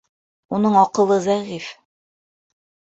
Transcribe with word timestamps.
—Уның 0.57 0.79
аҡылы 0.81 1.19
зәғиф. 1.29 1.71